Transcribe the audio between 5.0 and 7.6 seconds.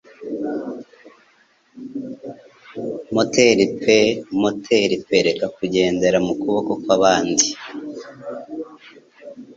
pereka kugendera mukuboko kwabandi